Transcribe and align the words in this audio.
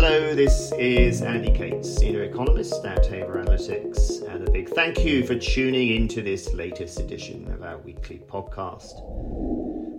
Hello, 0.00 0.32
this 0.32 0.70
is 0.78 1.22
Andy 1.22 1.50
Cates, 1.50 1.92
Senior 1.92 2.22
Economist 2.22 2.84
at 2.84 3.04
Haver 3.06 3.42
Analytics, 3.44 4.22
and 4.32 4.46
a 4.46 4.50
big 4.52 4.68
thank 4.68 5.04
you 5.04 5.26
for 5.26 5.34
tuning 5.34 5.92
into 5.92 6.22
this 6.22 6.54
latest 6.54 7.00
edition 7.00 7.50
of 7.52 7.64
our 7.64 7.78
weekly 7.78 8.20
podcast. 8.30 8.92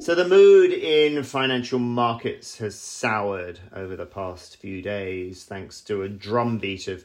So, 0.01 0.15
the 0.15 0.25
mood 0.25 0.71
in 0.71 1.21
financial 1.23 1.79
markets 1.79 2.59
has 2.59 2.79
soured 2.79 3.59
over 3.75 3.97
the 3.97 4.05
past 4.05 4.55
few 4.55 4.81
days 4.81 5.43
thanks 5.43 5.81
to 5.81 6.03
a 6.03 6.07
drumbeat 6.07 6.87
of 6.87 7.03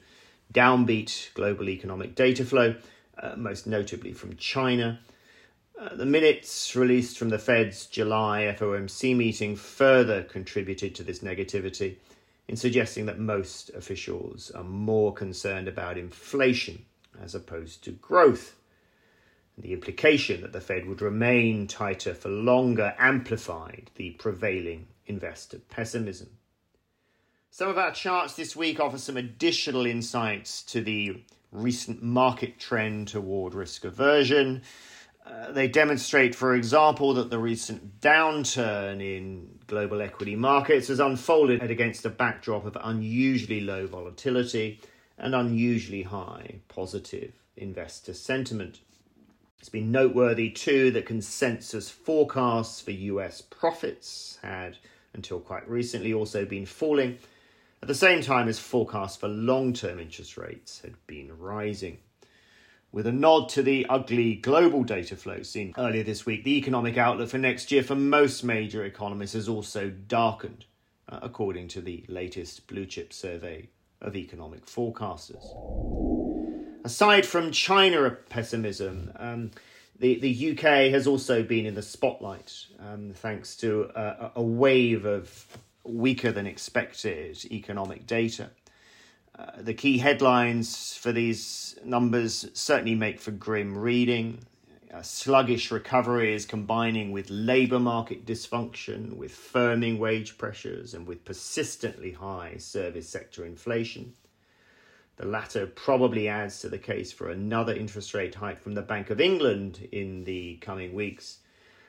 downbeat 0.52 1.34
global 1.34 1.68
economic 1.70 2.14
data 2.14 2.44
flow, 2.44 2.76
uh, 3.18 3.34
most 3.36 3.66
notably 3.66 4.12
from 4.12 4.36
China. 4.36 5.00
Uh, 5.76 5.96
the 5.96 6.06
minutes 6.06 6.76
released 6.76 7.18
from 7.18 7.30
the 7.30 7.40
Fed's 7.40 7.86
July 7.86 8.54
FOMC 8.56 9.16
meeting 9.16 9.56
further 9.56 10.22
contributed 10.22 10.94
to 10.94 11.02
this 11.02 11.18
negativity 11.18 11.96
in 12.48 12.56
suggesting 12.56 13.06
that 13.06 13.18
most 13.18 13.70
officials 13.70 14.50
are 14.50 14.64
more 14.64 15.12
concerned 15.12 15.68
about 15.68 15.96
inflation 15.96 16.84
as 17.22 17.34
opposed 17.34 17.82
to 17.84 17.92
growth. 17.92 18.56
The 19.56 19.72
implication 19.72 20.40
that 20.40 20.52
the 20.52 20.60
Fed 20.60 20.86
would 20.86 21.00
remain 21.00 21.66
tighter 21.66 22.12
for 22.12 22.28
longer 22.28 22.94
amplified 22.98 23.90
the 23.94 24.10
prevailing 24.12 24.88
investor 25.06 25.58
pessimism. 25.58 26.30
Some 27.50 27.68
of 27.68 27.78
our 27.78 27.92
charts 27.92 28.34
this 28.34 28.56
week 28.56 28.80
offer 28.80 28.98
some 28.98 29.16
additional 29.16 29.86
insights 29.86 30.62
to 30.64 30.80
the 30.80 31.22
recent 31.52 32.02
market 32.02 32.58
trend 32.58 33.06
toward 33.08 33.54
risk 33.54 33.84
aversion. 33.84 34.62
Uh, 35.24 35.52
they 35.52 35.68
demonstrate, 35.68 36.34
for 36.34 36.54
example, 36.54 37.14
that 37.14 37.30
the 37.30 37.38
recent 37.38 38.00
downturn 38.00 39.00
in 39.00 39.53
global 39.66 40.02
equity 40.02 40.36
markets 40.36 40.88
has 40.88 41.00
unfolded 41.00 41.62
against 41.62 42.04
a 42.04 42.10
backdrop 42.10 42.64
of 42.64 42.76
unusually 42.82 43.60
low 43.60 43.86
volatility 43.86 44.80
and 45.18 45.34
unusually 45.34 46.02
high 46.02 46.56
positive 46.68 47.32
investor 47.56 48.14
sentiment. 48.14 48.80
It's 49.58 49.68
been 49.68 49.90
noteworthy 49.90 50.50
too 50.50 50.90
that 50.90 51.06
consensus 51.06 51.88
forecasts 51.88 52.80
for 52.80 52.90
US 52.90 53.40
profits 53.40 54.38
had, 54.42 54.76
until 55.14 55.40
quite 55.40 55.68
recently, 55.68 56.12
also 56.12 56.44
been 56.44 56.66
falling, 56.66 57.18
at 57.80 57.88
the 57.88 57.94
same 57.94 58.22
time 58.22 58.48
as 58.48 58.58
forecasts 58.58 59.16
for 59.16 59.28
long 59.28 59.72
term 59.72 59.98
interest 59.98 60.36
rates 60.36 60.80
had 60.80 60.94
been 61.06 61.38
rising. 61.38 61.98
With 62.94 63.08
a 63.08 63.12
nod 63.12 63.48
to 63.48 63.62
the 63.64 63.86
ugly 63.88 64.36
global 64.36 64.84
data 64.84 65.16
flow 65.16 65.42
seen 65.42 65.74
earlier 65.76 66.04
this 66.04 66.24
week, 66.24 66.44
the 66.44 66.56
economic 66.56 66.96
outlook 66.96 67.28
for 67.28 67.38
next 67.38 67.72
year 67.72 67.82
for 67.82 67.96
most 67.96 68.44
major 68.44 68.84
economists 68.84 69.32
has 69.32 69.48
also 69.48 69.90
darkened, 69.90 70.64
uh, 71.08 71.18
according 71.20 71.66
to 71.68 71.80
the 71.80 72.04
latest 72.06 72.68
blue 72.68 72.86
chip 72.86 73.12
survey 73.12 73.68
of 74.00 74.14
economic 74.14 74.64
forecasters. 74.66 75.44
Aside 76.84 77.26
from 77.26 77.50
China 77.50 78.08
pessimism, 78.28 79.10
um, 79.16 79.50
the, 79.98 80.20
the 80.20 80.52
UK 80.52 80.92
has 80.92 81.08
also 81.08 81.42
been 81.42 81.66
in 81.66 81.74
the 81.74 81.82
spotlight 81.82 82.54
um, 82.78 83.10
thanks 83.12 83.56
to 83.56 83.90
a, 83.96 84.30
a 84.36 84.42
wave 84.42 85.04
of 85.04 85.58
weaker 85.82 86.30
than 86.30 86.46
expected 86.46 87.44
economic 87.46 88.06
data. 88.06 88.50
Uh, 89.36 89.46
the 89.58 89.74
key 89.74 89.98
headlines 89.98 90.94
for 90.94 91.10
these 91.10 91.76
numbers 91.84 92.48
certainly 92.52 92.94
make 92.94 93.20
for 93.20 93.32
grim 93.32 93.76
reading. 93.76 94.38
A 94.90 95.02
sluggish 95.02 95.72
recovery 95.72 96.32
is 96.32 96.46
combining 96.46 97.10
with 97.10 97.30
labour 97.30 97.80
market 97.80 98.24
dysfunction, 98.24 99.16
with 99.16 99.32
firming 99.32 99.98
wage 99.98 100.38
pressures, 100.38 100.94
and 100.94 101.04
with 101.04 101.24
persistently 101.24 102.12
high 102.12 102.58
service 102.58 103.08
sector 103.08 103.44
inflation. 103.44 104.14
The 105.16 105.26
latter 105.26 105.66
probably 105.66 106.28
adds 106.28 106.60
to 106.60 106.68
the 106.68 106.78
case 106.78 107.10
for 107.10 107.28
another 107.28 107.74
interest 107.74 108.14
rate 108.14 108.36
hike 108.36 108.62
from 108.62 108.74
the 108.74 108.82
Bank 108.82 109.10
of 109.10 109.20
England 109.20 109.88
in 109.90 110.24
the 110.24 110.56
coming 110.56 110.94
weeks. 110.94 111.38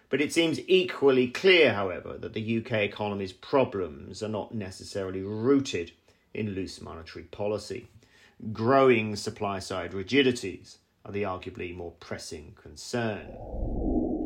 But 0.09 0.21
it 0.21 0.33
seems 0.33 0.59
equally 0.67 1.27
clear, 1.27 1.73
however, 1.73 2.17
that 2.17 2.33
the 2.33 2.57
UK 2.57 2.71
economy's 2.73 3.33
problems 3.33 4.23
are 4.23 4.29
not 4.29 4.53
necessarily 4.53 5.21
rooted 5.21 5.91
in 6.35 6.53
loose 6.53 6.81
monetary 6.81 7.25
policy. 7.25 7.87
Growing 8.51 9.15
supply 9.15 9.59
side 9.59 9.93
rigidities 9.93 10.79
are 11.05 11.11
the 11.11 11.23
arguably 11.23 11.75
more 11.75 11.93
pressing 11.99 12.53
concern. 12.61 13.27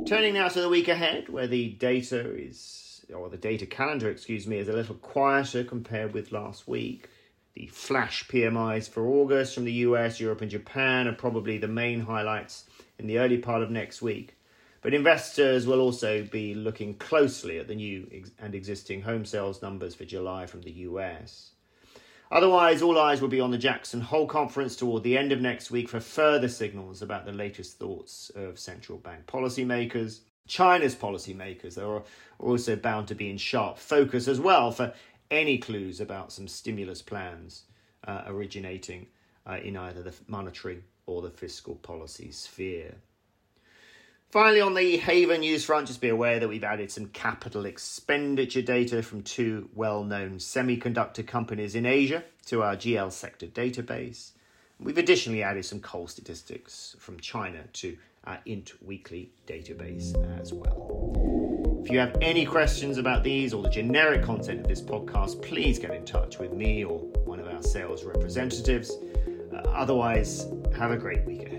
Turning 0.07 0.33
now 0.33 0.47
to 0.47 0.61
the 0.61 0.69
week 0.69 0.87
ahead, 0.87 1.29
where 1.29 1.47
the 1.47 1.69
data 1.69 2.35
is, 2.35 3.05
or 3.13 3.29
the 3.29 3.37
data 3.37 3.65
calendar, 3.65 4.09
excuse 4.09 4.47
me, 4.47 4.57
is 4.57 4.67
a 4.67 4.73
little 4.73 4.95
quieter 4.95 5.63
compared 5.63 6.13
with 6.13 6.31
last 6.31 6.67
week. 6.67 7.09
The 7.53 7.67
flash 7.67 8.27
PMIs 8.27 8.89
for 8.89 9.05
August 9.05 9.53
from 9.53 9.65
the 9.65 9.73
US, 9.73 10.19
Europe, 10.19 10.41
and 10.41 10.49
Japan 10.49 11.07
are 11.07 11.13
probably 11.13 11.57
the 11.57 11.67
main 11.67 12.01
highlights 12.01 12.65
in 12.97 13.07
the 13.07 13.19
early 13.19 13.37
part 13.37 13.61
of 13.61 13.69
next 13.69 14.01
week. 14.01 14.35
But 14.81 14.93
investors 14.93 15.67
will 15.67 15.81
also 15.81 16.23
be 16.23 16.55
looking 16.55 16.93
closely 16.93 17.59
at 17.59 17.67
the 17.67 17.75
new 17.75 18.07
and 18.39 18.55
existing 18.55 19.01
home 19.01 19.25
sales 19.25 19.61
numbers 19.61 19.93
for 19.93 20.05
July 20.05 20.45
from 20.45 20.61
the 20.61 20.71
US. 20.71 21.51
Otherwise, 22.31 22.83
all 22.83 22.99
eyes 22.99 23.21
will 23.21 23.27
be 23.27 23.39
on 23.39 23.49
the 23.49 23.57
Jackson 23.57 24.01
Hole 24.01 24.27
conference 24.27 24.75
toward 24.75 25.01
the 25.01 25.17
end 25.17 25.31
of 25.31 25.41
next 25.41 25.71
week 25.71 25.89
for 25.89 25.99
further 25.99 26.47
signals 26.47 27.01
about 27.01 27.25
the 27.25 27.31
latest 27.31 27.79
thoughts 27.79 28.29
of 28.35 28.59
central 28.59 28.99
bank 28.99 29.25
policymakers. 29.25 30.19
China's 30.47 30.95
policymakers 30.95 31.77
are 31.77 32.03
also 32.37 32.75
bound 32.75 33.07
to 33.07 33.15
be 33.15 33.31
in 33.31 33.37
sharp 33.37 33.79
focus 33.79 34.27
as 34.27 34.39
well 34.39 34.71
for 34.71 34.93
any 35.31 35.57
clues 35.57 35.99
about 35.99 36.31
some 36.31 36.47
stimulus 36.47 37.01
plans 37.01 37.63
uh, 38.07 38.23
originating 38.27 39.07
uh, 39.47 39.57
in 39.63 39.75
either 39.75 40.03
the 40.03 40.13
monetary 40.27 40.83
or 41.07 41.23
the 41.23 41.31
fiscal 41.31 41.75
policy 41.75 42.31
sphere. 42.31 42.93
Finally, 44.29 44.61
on 44.61 44.75
the 44.75 44.97
Haver 44.97 45.39
news 45.39 45.65
front, 45.65 45.87
just 45.87 46.01
be 46.01 46.09
aware 46.09 46.39
that 46.39 46.47
we've 46.47 46.63
added 46.63 46.91
some 46.91 47.07
capital 47.07 47.65
expenditure 47.65 48.61
data 48.61 49.01
from 49.01 49.23
two 49.23 49.67
well 49.73 50.03
known 50.03 50.37
semiconductor 50.37 51.25
companies 51.25 51.73
in 51.73 51.87
Asia 51.87 52.23
to 52.45 52.61
our 52.61 52.75
GL 52.75 53.11
sector 53.11 53.47
database. 53.47 54.31
We've 54.79 54.99
additionally 54.99 55.41
added 55.41 55.65
some 55.65 55.79
coal 55.79 56.07
statistics 56.07 56.95
from 56.99 57.19
China 57.19 57.63
to 57.73 57.97
our 58.25 58.37
INT 58.45 58.73
weekly 58.85 59.31
database 59.47 60.13
as 60.39 60.53
well. 60.53 61.81
If 61.83 61.91
you 61.91 61.97
have 61.97 62.15
any 62.21 62.45
questions 62.45 62.99
about 62.99 63.23
these 63.23 63.51
or 63.51 63.63
the 63.63 63.69
generic 63.69 64.23
content 64.23 64.59
of 64.59 64.67
this 64.67 64.81
podcast, 64.81 65.41
please 65.41 65.79
get 65.79 65.89
in 65.89 66.05
touch 66.05 66.37
with 66.37 66.53
me 66.53 66.83
or 66.83 66.99
one 67.25 67.39
of 67.39 67.47
our 67.47 67.63
sales 67.63 68.03
representatives. 68.03 68.91
Uh, 69.51 69.57
otherwise, 69.69 70.45
have 70.77 70.91
a 70.91 70.97
great 70.97 71.25
week 71.25 71.47
ahead. 71.47 71.58